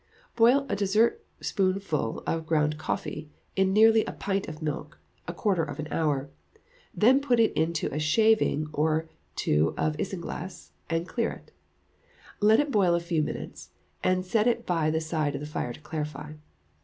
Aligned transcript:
Boil 0.35 0.65
a 0.67 0.75
dessertspoonful 0.75 2.23
of 2.25 2.47
ground 2.47 2.79
coffee, 2.79 3.29
in 3.55 3.71
nearly 3.71 4.03
a 4.05 4.11
pint 4.11 4.47
of 4.47 4.59
milk, 4.59 4.97
a 5.27 5.33
quarter 5.35 5.63
of 5.63 5.77
an 5.77 5.87
hour, 5.91 6.31
then 6.91 7.19
put 7.21 7.39
into 7.39 7.85
it 7.85 7.93
a 7.93 7.99
shaving 7.99 8.67
or 8.73 9.07
two 9.35 9.75
of 9.77 9.95
isinglass, 9.99 10.71
and 10.89 11.07
clear 11.07 11.29
it; 11.31 11.51
let 12.39 12.59
it 12.59 12.71
boil 12.71 12.95
a 12.95 12.99
few 12.99 13.21
minutes, 13.21 13.69
and 14.03 14.25
set 14.25 14.47
it 14.47 14.65
by 14.65 14.89
the 14.89 14.99
side 14.99 15.35
of 15.35 15.39
the 15.39 15.45
fire 15.45 15.71
to 15.71 15.81
clarify. 15.81 16.33